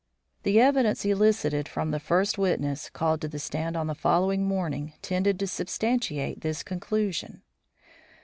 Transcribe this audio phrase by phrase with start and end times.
[0.41, 4.93] The evidence elicited from the first witness called to the stand on the following morning
[5.03, 7.43] tended to substantiate this conclusion.